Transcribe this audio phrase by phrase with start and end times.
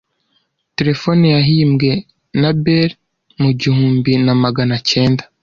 [0.77, 1.89] Terefone yahimbwe
[2.41, 2.91] na Bell
[3.41, 5.23] mu gihumbi na Magana cyenda.